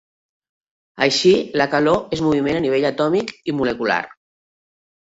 [1.07, 4.05] Així, la calor és moviment a nivell atòmic i molecular.